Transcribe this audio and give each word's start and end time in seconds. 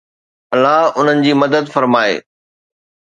الله 0.53 1.01
انهن 1.01 1.21
جي 1.25 1.33
مدد 1.43 1.65
فرمائي 1.75 2.21